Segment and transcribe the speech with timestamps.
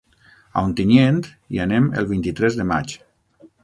[0.51, 1.21] A Ontinyent
[1.53, 3.01] hi anem el vint-i-tres de maig.